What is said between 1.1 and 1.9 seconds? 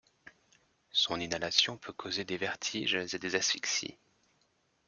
inhalation